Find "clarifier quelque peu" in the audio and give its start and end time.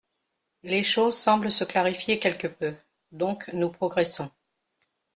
1.63-2.73